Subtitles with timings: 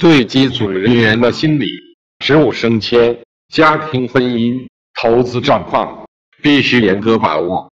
[0.00, 1.66] 对机组人员的心理
[2.20, 3.14] 职务升迁
[3.52, 6.06] 家庭婚姻投资状况
[6.42, 7.70] 必须严格把握。